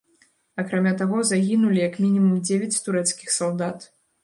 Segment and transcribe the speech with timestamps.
[0.63, 3.89] Акрамя таго, загінулі як мінімум дзевяць турэцкіх салдат.